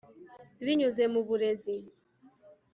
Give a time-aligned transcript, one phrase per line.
[0.65, 1.75] binyuze mu burezi